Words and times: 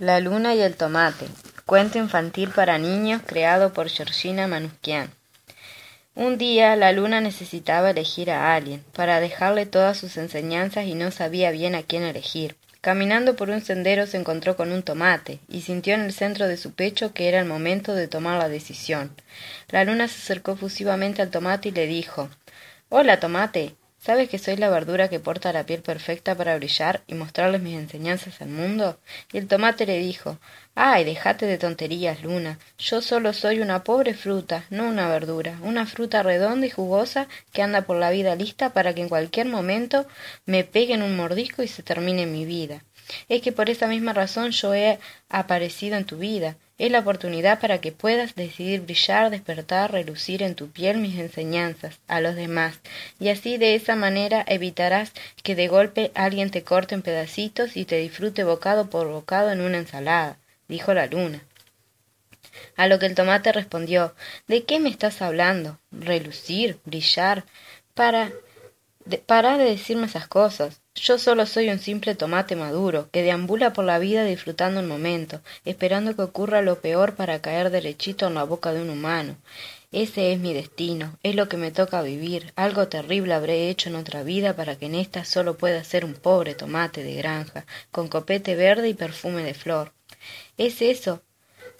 La 0.00 0.18
luna 0.18 0.54
y 0.54 0.62
el 0.62 0.76
tomate. 0.76 1.26
Cuento 1.66 1.98
infantil 1.98 2.48
para 2.48 2.78
niños 2.78 3.20
creado 3.26 3.74
por 3.74 3.90
Georgina 3.90 4.46
Manusquian. 4.46 5.10
Un 6.14 6.38
día 6.38 6.74
la 6.74 6.92
luna 6.92 7.20
necesitaba 7.20 7.90
elegir 7.90 8.30
a 8.30 8.54
alguien 8.54 8.82
para 8.94 9.20
dejarle 9.20 9.66
todas 9.66 9.98
sus 9.98 10.16
enseñanzas 10.16 10.86
y 10.86 10.94
no 10.94 11.10
sabía 11.10 11.50
bien 11.50 11.74
a 11.74 11.82
quién 11.82 12.02
elegir. 12.02 12.56
Caminando 12.80 13.36
por 13.36 13.50
un 13.50 13.60
sendero 13.60 14.06
se 14.06 14.16
encontró 14.16 14.56
con 14.56 14.72
un 14.72 14.82
tomate 14.82 15.38
y 15.50 15.60
sintió 15.60 15.92
en 15.92 16.00
el 16.00 16.14
centro 16.14 16.48
de 16.48 16.56
su 16.56 16.72
pecho 16.72 17.12
que 17.12 17.28
era 17.28 17.38
el 17.38 17.44
momento 17.44 17.94
de 17.94 18.08
tomar 18.08 18.38
la 18.38 18.48
decisión. 18.48 19.14
La 19.68 19.84
luna 19.84 20.08
se 20.08 20.16
acercó 20.16 20.56
fusivamente 20.56 21.20
al 21.20 21.28
tomate 21.28 21.68
y 21.68 21.72
le 21.72 21.86
dijo 21.86 22.30
Hola, 22.88 23.20
tomate. 23.20 23.74
¿Sabes 24.02 24.30
que 24.30 24.38
soy 24.38 24.56
la 24.56 24.70
verdura 24.70 25.08
que 25.10 25.20
porta 25.20 25.52
la 25.52 25.66
piel 25.66 25.82
perfecta 25.82 26.34
para 26.34 26.56
brillar 26.56 27.02
y 27.06 27.12
mostrarles 27.12 27.60
mis 27.60 27.78
enseñanzas 27.78 28.40
al 28.40 28.48
mundo? 28.48 28.98
Y 29.30 29.36
el 29.36 29.46
tomate 29.46 29.84
le 29.84 29.98
dijo 29.98 30.38
Ay, 30.74 31.04
déjate 31.04 31.44
de 31.44 31.58
tonterías, 31.58 32.22
Luna. 32.22 32.58
Yo 32.78 33.02
solo 33.02 33.34
soy 33.34 33.60
una 33.60 33.84
pobre 33.84 34.14
fruta, 34.14 34.64
no 34.70 34.88
una 34.88 35.06
verdura, 35.10 35.58
una 35.62 35.84
fruta 35.84 36.22
redonda 36.22 36.66
y 36.66 36.70
jugosa 36.70 37.28
que 37.52 37.60
anda 37.60 37.82
por 37.82 37.96
la 37.96 38.10
vida 38.10 38.34
lista 38.36 38.72
para 38.72 38.94
que 38.94 39.02
en 39.02 39.10
cualquier 39.10 39.48
momento 39.48 40.06
me 40.46 40.64
peguen 40.64 41.02
un 41.02 41.14
mordisco 41.14 41.62
y 41.62 41.68
se 41.68 41.82
termine 41.82 42.24
mi 42.24 42.46
vida. 42.46 42.82
Es 43.28 43.42
que 43.42 43.52
por 43.52 43.68
esa 43.68 43.86
misma 43.86 44.14
razón 44.14 44.50
yo 44.52 44.72
he 44.72 44.98
aparecido 45.28 45.98
en 45.98 46.06
tu 46.06 46.16
vida. 46.16 46.56
Es 46.80 46.90
la 46.90 47.00
oportunidad 47.00 47.60
para 47.60 47.82
que 47.82 47.92
puedas 47.92 48.34
decidir 48.36 48.80
brillar, 48.80 49.28
despertar, 49.28 49.92
relucir 49.92 50.42
en 50.42 50.54
tu 50.54 50.70
piel 50.70 50.96
mis 50.96 51.18
enseñanzas 51.18 52.00
a 52.08 52.22
los 52.22 52.36
demás, 52.36 52.80
y 53.18 53.28
así 53.28 53.58
de 53.58 53.74
esa 53.74 53.96
manera 53.96 54.42
evitarás 54.46 55.12
que 55.42 55.54
de 55.54 55.68
golpe 55.68 56.10
alguien 56.14 56.50
te 56.50 56.64
corte 56.64 56.94
en 56.94 57.02
pedacitos 57.02 57.76
y 57.76 57.84
te 57.84 57.98
disfrute 57.98 58.44
bocado 58.44 58.88
por 58.88 59.08
bocado 59.08 59.50
en 59.50 59.60
una 59.60 59.76
ensalada, 59.76 60.38
dijo 60.68 60.94
la 60.94 61.04
luna. 61.04 61.42
A 62.76 62.88
lo 62.88 62.98
que 62.98 63.04
el 63.04 63.14
tomate 63.14 63.52
respondió 63.52 64.14
¿De 64.48 64.64
qué 64.64 64.80
me 64.80 64.88
estás 64.88 65.20
hablando? 65.20 65.78
Relucir, 65.92 66.78
brillar. 66.86 67.44
Para 67.92 68.32
de, 69.04 69.18
para 69.18 69.58
de 69.58 69.64
decirme 69.64 70.06
esas 70.06 70.28
cosas. 70.28 70.79
Yo 70.96 71.18
solo 71.18 71.46
soy 71.46 71.68
un 71.68 71.78
simple 71.78 72.16
tomate 72.16 72.56
maduro, 72.56 73.08
que 73.12 73.22
deambula 73.22 73.72
por 73.72 73.84
la 73.84 74.00
vida 74.00 74.24
disfrutando 74.24 74.80
el 74.80 74.86
momento, 74.86 75.40
esperando 75.64 76.16
que 76.16 76.22
ocurra 76.22 76.62
lo 76.62 76.80
peor 76.80 77.14
para 77.14 77.40
caer 77.40 77.70
derechito 77.70 78.26
en 78.26 78.34
la 78.34 78.42
boca 78.42 78.72
de 78.72 78.82
un 78.82 78.90
humano. 78.90 79.36
Ese 79.92 80.32
es 80.32 80.40
mi 80.40 80.52
destino, 80.52 81.16
es 81.22 81.36
lo 81.36 81.48
que 81.48 81.56
me 81.56 81.70
toca 81.70 82.02
vivir. 82.02 82.52
Algo 82.56 82.88
terrible 82.88 83.34
habré 83.34 83.70
hecho 83.70 83.88
en 83.88 83.96
otra 83.96 84.24
vida 84.24 84.54
para 84.56 84.76
que 84.76 84.86
en 84.86 84.96
esta 84.96 85.24
solo 85.24 85.56
pueda 85.56 85.82
ser 85.84 86.04
un 86.04 86.14
pobre 86.14 86.54
tomate 86.54 87.04
de 87.04 87.14
granja, 87.14 87.66
con 87.92 88.08
copete 88.08 88.56
verde 88.56 88.88
y 88.88 88.94
perfume 88.94 89.42
de 89.44 89.54
flor. 89.54 89.92
¿Es 90.58 90.82
eso? 90.82 91.22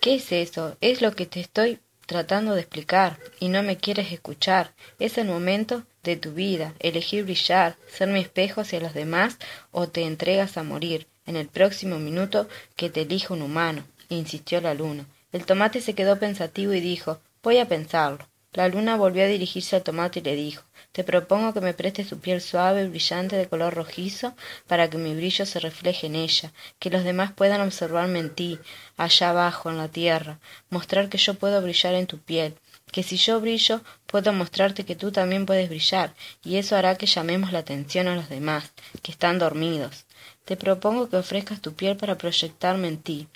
¿Qué 0.00 0.14
es 0.16 0.32
eso? 0.32 0.76
Es 0.80 1.02
lo 1.02 1.12
que 1.12 1.26
te 1.26 1.40
estoy 1.40 1.80
tratando 2.06 2.54
de 2.54 2.60
explicar 2.60 3.18
y 3.40 3.48
no 3.48 3.62
me 3.62 3.76
quieres 3.76 4.12
escuchar. 4.12 4.74
Es 4.98 5.18
el 5.18 5.26
momento 5.26 5.84
de 6.02 6.16
tu 6.16 6.32
vida, 6.32 6.74
elegir 6.80 7.24
brillar, 7.24 7.76
ser 7.88 8.08
mi 8.08 8.20
espejo 8.20 8.60
hacia 8.60 8.80
los 8.80 8.94
demás 8.94 9.38
o 9.70 9.88
te 9.88 10.02
entregas 10.02 10.56
a 10.56 10.64
morir 10.64 11.06
en 11.26 11.36
el 11.36 11.46
próximo 11.46 11.98
minuto 11.98 12.48
que 12.74 12.90
te 12.90 13.02
elija 13.02 13.34
un 13.34 13.42
humano, 13.42 13.84
insistió 14.08 14.60
la 14.60 14.74
luna. 14.74 15.06
El 15.30 15.46
tomate 15.46 15.80
se 15.80 15.94
quedó 15.94 16.18
pensativo 16.18 16.72
y 16.72 16.80
dijo 16.80 17.20
Voy 17.42 17.58
a 17.58 17.68
pensarlo. 17.68 18.28
La 18.52 18.68
luna 18.68 18.96
volvió 18.96 19.24
a 19.24 19.28
dirigirse 19.28 19.76
al 19.76 19.82
tomate 19.82 20.18
y 20.18 20.22
le 20.22 20.34
dijo 20.34 20.64
Te 20.90 21.04
propongo 21.04 21.54
que 21.54 21.60
me 21.60 21.72
prestes 21.72 22.08
tu 22.08 22.18
piel 22.18 22.40
suave 22.40 22.82
y 22.82 22.88
brillante 22.88 23.36
de 23.36 23.48
color 23.48 23.72
rojizo 23.72 24.34
para 24.66 24.90
que 24.90 24.98
mi 24.98 25.14
brillo 25.14 25.46
se 25.46 25.60
refleje 25.60 26.08
en 26.08 26.16
ella, 26.16 26.52
que 26.78 26.90
los 26.90 27.04
demás 27.04 27.32
puedan 27.32 27.60
observarme 27.60 28.18
en 28.18 28.34
ti, 28.34 28.58
allá 28.96 29.30
abajo, 29.30 29.70
en 29.70 29.78
la 29.78 29.88
tierra, 29.88 30.38
mostrar 30.68 31.08
que 31.08 31.18
yo 31.18 31.34
puedo 31.34 31.62
brillar 31.62 31.94
en 31.94 32.06
tu 32.06 32.18
piel, 32.18 32.54
que 32.92 33.02
si 33.02 33.16
yo 33.16 33.40
brillo 33.40 33.80
puedo 34.06 34.32
mostrarte 34.32 34.84
que 34.84 34.94
tú 34.94 35.10
también 35.10 35.46
puedes 35.46 35.68
brillar, 35.68 36.14
y 36.44 36.56
eso 36.56 36.76
hará 36.76 36.96
que 36.96 37.06
llamemos 37.06 37.50
la 37.50 37.60
atención 37.60 38.06
a 38.06 38.14
los 38.14 38.28
demás, 38.28 38.70
que 39.02 39.10
están 39.10 39.40
dormidos. 39.40 40.04
Te 40.44 40.56
propongo 40.56 41.08
que 41.08 41.16
ofrezcas 41.16 41.60
tu 41.60 41.72
piel 41.72 41.96
para 41.96 42.18
proyectarme 42.18 42.86
en 42.88 42.98
ti, 42.98 43.26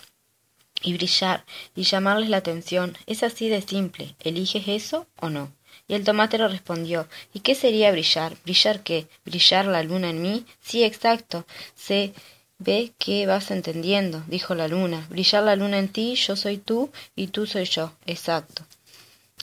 y 0.82 0.92
brillar, 0.94 1.44
y 1.74 1.82
llamarles 1.82 2.28
la 2.28 2.36
atención. 2.36 2.96
Es 3.06 3.22
así 3.22 3.48
de 3.48 3.62
simple. 3.62 4.14
¿Eliges 4.20 4.68
eso 4.68 5.06
o 5.20 5.30
no? 5.30 5.52
Y 5.88 5.94
el 5.94 6.04
tomate 6.04 6.38
le 6.38 6.48
respondió 6.48 7.08
¿Y 7.32 7.40
qué 7.40 7.54
sería 7.54 7.92
brillar? 7.92 8.36
¿Brillar 8.44 8.82
qué? 8.82 9.06
¿Brillar 9.24 9.66
la 9.66 9.82
luna 9.82 10.10
en 10.10 10.22
mí? 10.22 10.46
Sí, 10.60 10.84
exacto. 10.84 11.46
Se 11.74 12.12
ve 12.58 12.92
que 12.98 13.26
vas 13.26 13.50
entendiendo, 13.50 14.22
dijo 14.26 14.54
la 14.54 14.68
luna. 14.68 15.06
Brillar 15.10 15.42
la 15.44 15.56
luna 15.56 15.78
en 15.78 15.88
ti, 15.88 16.14
yo 16.14 16.36
soy 16.36 16.58
tú 16.58 16.90
y 17.14 17.28
tú 17.28 17.46
soy 17.46 17.64
yo. 17.64 17.92
Exacto. 18.06 18.64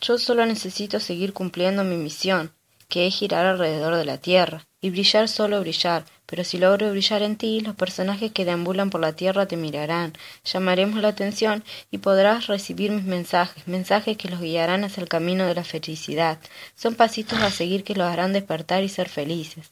Yo 0.05 0.17
solo 0.17 0.45
necesito 0.45 0.99
seguir 0.99 1.31
cumpliendo 1.31 1.85
mi 1.85 1.95
misión, 1.95 2.51
que 2.89 3.07
es 3.07 3.15
girar 3.15 3.45
alrededor 3.45 3.95
de 3.95 4.03
la 4.03 4.17
Tierra, 4.17 4.67
y 4.81 4.89
brillar 4.89 5.29
solo 5.29 5.61
brillar, 5.61 6.03
pero 6.25 6.43
si 6.43 6.57
logro 6.57 6.91
brillar 6.91 7.21
en 7.21 7.37
ti, 7.37 7.61
los 7.61 7.73
personajes 7.73 8.33
que 8.33 8.43
deambulan 8.43 8.89
por 8.89 8.99
la 8.99 9.15
Tierra 9.15 9.45
te 9.45 9.55
mirarán, 9.55 10.11
llamaremos 10.43 11.01
la 11.01 11.07
atención 11.07 11.63
y 11.89 11.99
podrás 11.99 12.47
recibir 12.47 12.91
mis 12.91 13.05
mensajes, 13.05 13.65
mensajes 13.65 14.17
que 14.17 14.27
los 14.27 14.41
guiarán 14.41 14.83
hacia 14.83 14.99
el 14.99 15.07
camino 15.07 15.45
de 15.45 15.55
la 15.55 15.63
felicidad. 15.63 16.37
Son 16.75 16.95
pasitos 16.95 17.41
a 17.41 17.49
seguir 17.49 17.85
que 17.85 17.95
los 17.95 18.05
harán 18.05 18.33
despertar 18.33 18.83
y 18.83 18.89
ser 18.89 19.07
felices. 19.07 19.71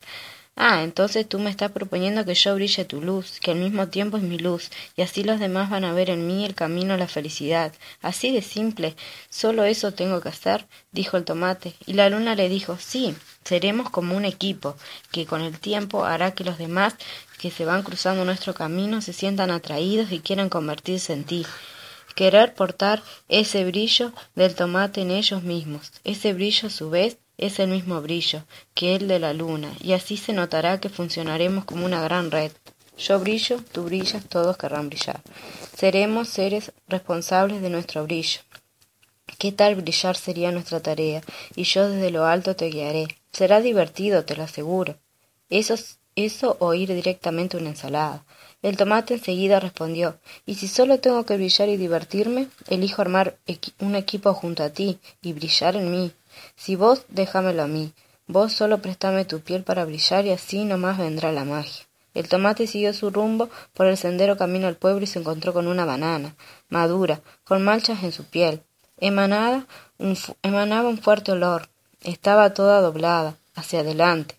Ah, 0.55 0.83
entonces 0.83 1.27
tú 1.27 1.39
me 1.39 1.49
estás 1.49 1.71
proponiendo 1.71 2.25
que 2.25 2.35
yo 2.35 2.53
brille 2.55 2.85
tu 2.85 3.01
luz, 3.01 3.39
que 3.39 3.51
al 3.51 3.57
mismo 3.57 3.87
tiempo 3.87 4.17
es 4.17 4.23
mi 4.23 4.37
luz, 4.37 4.69
y 4.95 5.01
así 5.01 5.23
los 5.23 5.39
demás 5.39 5.69
van 5.69 5.85
a 5.85 5.93
ver 5.93 6.09
en 6.09 6.27
mí 6.27 6.45
el 6.45 6.55
camino 6.55 6.93
a 6.93 6.97
la 6.97 7.07
felicidad. 7.07 7.73
Así 8.01 8.31
de 8.31 8.41
simple. 8.41 8.95
Solo 9.29 9.63
eso 9.63 9.93
tengo 9.93 10.21
que 10.21 10.29
hacer, 10.29 10.67
dijo 10.91 11.17
el 11.17 11.25
tomate. 11.25 11.73
Y 11.85 11.93
la 11.93 12.09
luna 12.09 12.35
le 12.35 12.49
dijo, 12.49 12.77
sí, 12.77 13.15
seremos 13.43 13.89
como 13.89 14.15
un 14.15 14.25
equipo, 14.25 14.75
que 15.11 15.25
con 15.25 15.41
el 15.41 15.57
tiempo 15.57 16.05
hará 16.05 16.31
que 16.31 16.43
los 16.43 16.57
demás 16.57 16.95
que 17.39 17.49
se 17.49 17.65
van 17.65 17.81
cruzando 17.81 18.23
nuestro 18.23 18.53
camino 18.53 19.01
se 19.01 19.13
sientan 19.13 19.51
atraídos 19.51 20.11
y 20.11 20.19
quieran 20.19 20.49
convertirse 20.49 21.13
en 21.13 21.23
ti. 21.23 21.45
Querer 22.15 22.53
portar 22.53 23.01
ese 23.29 23.63
brillo 23.65 24.11
del 24.35 24.53
tomate 24.53 25.01
en 25.01 25.11
ellos 25.11 25.43
mismos. 25.43 25.93
Ese 26.03 26.33
brillo 26.33 26.67
a 26.67 26.71
su 26.71 26.89
vez 26.89 27.17
es 27.41 27.59
el 27.59 27.69
mismo 27.69 28.01
brillo 28.01 28.43
que 28.73 28.95
el 28.95 29.09
de 29.09 29.19
la 29.19 29.33
luna, 29.33 29.73
y 29.81 29.91
así 29.93 30.15
se 30.15 30.31
notará 30.31 30.79
que 30.79 30.89
funcionaremos 30.89 31.65
como 31.65 31.85
una 31.85 32.01
gran 32.01 32.31
red. 32.31 32.51
Yo 32.97 33.19
brillo, 33.19 33.57
tú 33.71 33.83
brillas, 33.83 34.23
todos 34.29 34.57
querrán 34.57 34.87
brillar. 34.87 35.21
Seremos 35.75 36.29
seres 36.29 36.71
responsables 36.87 37.61
de 37.61 37.71
nuestro 37.71 38.03
brillo. 38.03 38.41
¿Qué 39.39 39.51
tal 39.51 39.75
brillar 39.75 40.15
sería 40.15 40.51
nuestra 40.51 40.81
tarea? 40.81 41.21
Y 41.55 41.63
yo 41.63 41.89
desde 41.89 42.11
lo 42.11 42.25
alto 42.25 42.55
te 42.55 42.67
guiaré. 42.67 43.07
Será 43.31 43.59
divertido, 43.59 44.23
te 44.23 44.35
lo 44.35 44.43
aseguro. 44.43 44.97
Eso, 45.49 45.75
eso 46.15 46.57
o 46.59 46.75
ir 46.75 46.93
directamente 46.93 47.57
a 47.57 47.59
una 47.59 47.69
ensalada. 47.69 48.23
El 48.61 48.77
tomate 48.77 49.15
enseguida 49.15 49.59
respondió 49.59 50.19
Y 50.45 50.55
si 50.55 50.67
solo 50.67 50.99
tengo 50.99 51.25
que 51.25 51.37
brillar 51.37 51.69
y 51.69 51.77
divertirme, 51.77 52.49
elijo 52.67 53.01
armar 53.01 53.37
un 53.79 53.95
equipo 53.95 54.33
junto 54.35 54.61
a 54.61 54.69
ti 54.69 54.99
y 55.23 55.33
brillar 55.33 55.75
en 55.75 55.89
mí. 55.89 56.11
Si 56.55 56.75
vos 56.75 57.05
déjamelo 57.09 57.63
a 57.63 57.67
mí, 57.67 57.93
vos 58.27 58.53
solo 58.53 58.81
préstame 58.81 59.25
tu 59.25 59.41
piel 59.41 59.63
para 59.63 59.85
brillar 59.85 60.25
y 60.25 60.31
así 60.31 60.65
no 60.65 60.77
más 60.77 60.97
vendrá 60.97 61.31
la 61.31 61.45
magia. 61.45 61.85
El 62.13 62.27
tomate 62.27 62.67
siguió 62.67 62.93
su 62.93 63.09
rumbo 63.09 63.49
por 63.73 63.87
el 63.87 63.97
sendero 63.97 64.37
camino 64.37 64.67
al 64.67 64.75
pueblo 64.75 65.03
y 65.03 65.07
se 65.07 65.19
encontró 65.19 65.53
con 65.53 65.67
una 65.67 65.85
banana, 65.85 66.35
madura, 66.69 67.21
con 67.45 67.63
manchas 67.63 68.03
en 68.03 68.11
su 68.11 68.25
piel. 68.25 68.61
Emanaba 68.97 69.65
un, 69.97 70.17
emanaba 70.43 70.89
un 70.89 70.97
fuerte 70.97 71.31
olor. 71.31 71.69
Estaba 72.03 72.53
toda 72.53 72.81
doblada, 72.81 73.35
hacia 73.55 73.81
adelante, 73.81 74.35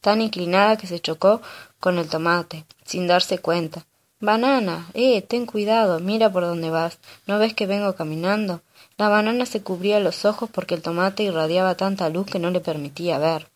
tan 0.00 0.20
inclinada 0.20 0.76
que 0.76 0.86
se 0.86 1.00
chocó 1.00 1.40
con 1.80 1.98
el 1.98 2.08
tomate, 2.08 2.64
sin 2.84 3.06
darse 3.06 3.38
cuenta. 3.38 3.86
Banana, 4.20 4.86
eh, 4.94 5.22
ten 5.22 5.46
cuidado, 5.46 6.00
mira 6.00 6.30
por 6.30 6.42
dónde 6.42 6.70
vas. 6.70 6.98
¿No 7.26 7.38
ves 7.38 7.54
que 7.54 7.66
vengo 7.66 7.94
caminando? 7.94 8.62
La 8.98 9.10
banana 9.10 9.44
se 9.44 9.62
cubría 9.62 10.00
los 10.00 10.24
ojos 10.24 10.48
porque 10.50 10.74
el 10.74 10.80
tomate 10.80 11.22
irradiaba 11.22 11.74
tanta 11.74 12.08
luz 12.08 12.26
que 12.26 12.38
no 12.38 12.50
le 12.50 12.60
permitía 12.60 13.18
ver. 13.18 13.48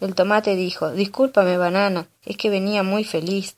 El 0.00 0.14
tomate 0.14 0.56
dijo 0.56 0.90
Discúlpame, 0.92 1.58
banana, 1.58 2.08
es 2.24 2.38
que 2.38 2.48
venía 2.48 2.82
muy 2.82 3.04
feliz. 3.04 3.56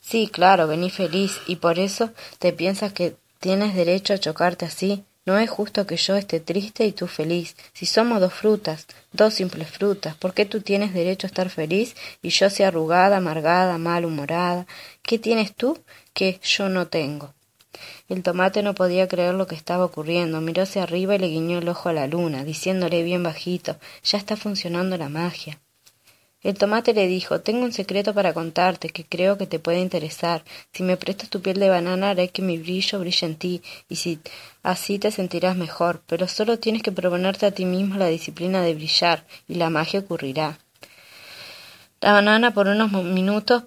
Sí, 0.00 0.28
claro, 0.28 0.68
vení 0.68 0.90
feliz, 0.90 1.40
y 1.46 1.56
por 1.56 1.80
eso 1.80 2.12
te 2.38 2.52
piensas 2.52 2.92
que 2.92 3.16
tienes 3.40 3.74
derecho 3.74 4.14
a 4.14 4.18
chocarte 4.18 4.64
así. 4.64 5.04
No 5.26 5.38
es 5.38 5.50
justo 5.50 5.86
que 5.86 5.96
yo 5.96 6.16
esté 6.16 6.40
triste 6.40 6.86
y 6.86 6.92
tú 6.92 7.06
feliz. 7.06 7.56
Si 7.74 7.84
somos 7.84 8.20
dos 8.20 8.32
frutas, 8.32 8.86
dos 9.12 9.34
simples 9.34 9.68
frutas, 9.68 10.16
¿por 10.16 10.34
qué 10.34 10.46
tú 10.46 10.60
tienes 10.62 10.94
derecho 10.94 11.26
a 11.26 11.28
estar 11.28 11.50
feliz 11.50 11.96
y 12.22 12.30
yo 12.30 12.48
sea 12.48 12.68
arrugada, 12.68 13.18
amargada, 13.18 13.76
malhumorada? 13.76 14.66
¿Qué 15.02 15.18
tienes 15.18 15.54
tú 15.54 15.78
que 16.14 16.40
yo 16.42 16.68
no 16.68 16.86
tengo? 16.86 17.34
El 18.08 18.22
tomate 18.22 18.62
no 18.62 18.74
podía 18.74 19.08
creer 19.08 19.34
lo 19.34 19.46
que 19.46 19.54
estaba 19.54 19.84
ocurriendo. 19.84 20.40
Miró 20.40 20.62
hacia 20.62 20.82
arriba 20.82 21.14
y 21.14 21.18
le 21.18 21.28
guiñó 21.28 21.58
el 21.58 21.68
ojo 21.68 21.88
a 21.88 21.92
la 21.92 22.06
luna, 22.06 22.44
diciéndole 22.44 23.02
bien 23.02 23.22
bajito 23.22 23.76
Ya 24.02 24.18
está 24.18 24.36
funcionando 24.36 24.96
la 24.96 25.08
magia. 25.08 25.58
El 26.40 26.56
tomate 26.56 26.94
le 26.94 27.06
dijo 27.08 27.40
Tengo 27.40 27.64
un 27.64 27.72
secreto 27.72 28.14
para 28.14 28.32
contarte 28.32 28.90
que 28.90 29.04
creo 29.04 29.36
que 29.36 29.46
te 29.46 29.58
puede 29.58 29.80
interesar. 29.80 30.44
Si 30.72 30.82
me 30.82 30.96
prestas 30.96 31.30
tu 31.30 31.42
piel 31.42 31.58
de 31.58 31.68
banana 31.68 32.10
haré 32.10 32.28
que 32.28 32.42
mi 32.42 32.58
brillo 32.58 33.00
brille 33.00 33.26
en 33.26 33.36
ti, 33.36 33.62
y 33.88 33.96
si 33.96 34.20
así 34.62 34.98
te 34.98 35.10
sentirás 35.10 35.56
mejor, 35.56 36.02
pero 36.06 36.28
solo 36.28 36.58
tienes 36.58 36.82
que 36.82 36.92
proponerte 36.92 37.46
a 37.46 37.50
ti 37.50 37.64
mismo 37.64 37.96
la 37.96 38.06
disciplina 38.06 38.62
de 38.62 38.74
brillar, 38.74 39.26
y 39.48 39.54
la 39.54 39.68
magia 39.68 40.00
ocurrirá. 40.00 40.58
La 42.00 42.12
banana 42.12 42.54
por 42.54 42.68
unos 42.68 42.92
minutos 42.92 43.64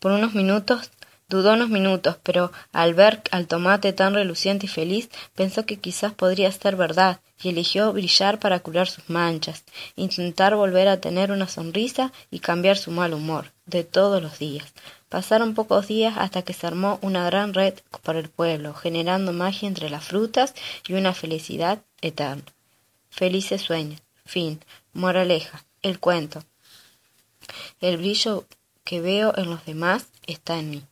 por 0.00 0.10
unos 0.10 0.34
minutos 0.34 0.90
Dudó 1.32 1.54
unos 1.54 1.70
minutos, 1.70 2.18
pero 2.22 2.52
al 2.74 2.92
ver 2.92 3.22
al 3.30 3.46
tomate 3.46 3.94
tan 3.94 4.12
reluciente 4.12 4.66
y 4.66 4.68
feliz, 4.68 5.08
pensó 5.34 5.64
que 5.64 5.78
quizás 5.78 6.12
podría 6.12 6.52
ser 6.52 6.76
verdad, 6.76 7.20
y 7.42 7.48
eligió 7.48 7.90
brillar 7.90 8.38
para 8.38 8.60
curar 8.60 8.86
sus 8.86 9.08
manchas, 9.08 9.64
intentar 9.96 10.54
volver 10.56 10.88
a 10.88 11.00
tener 11.00 11.32
una 11.32 11.48
sonrisa 11.48 12.12
y 12.30 12.40
cambiar 12.40 12.76
su 12.76 12.90
mal 12.90 13.14
humor 13.14 13.50
de 13.64 13.82
todos 13.82 14.22
los 14.22 14.38
días. 14.38 14.74
Pasaron 15.08 15.54
pocos 15.54 15.86
días 15.86 16.16
hasta 16.18 16.42
que 16.42 16.52
se 16.52 16.66
armó 16.66 16.98
una 17.00 17.24
gran 17.24 17.54
red 17.54 17.76
por 18.02 18.16
el 18.16 18.28
pueblo, 18.28 18.74
generando 18.74 19.32
magia 19.32 19.68
entre 19.68 19.88
las 19.88 20.04
frutas 20.04 20.52
y 20.86 20.92
una 20.92 21.14
felicidad 21.14 21.78
eterna. 22.02 22.44
Felices 23.08 23.62
sueños. 23.62 24.02
Fin. 24.26 24.60
Moraleja. 24.92 25.64
El 25.80 25.98
cuento. 25.98 26.44
El 27.80 27.96
brillo 27.96 28.44
que 28.84 29.00
veo 29.00 29.32
en 29.34 29.48
los 29.48 29.64
demás 29.64 30.08
está 30.26 30.58
en 30.58 30.68
mí. 30.68 30.82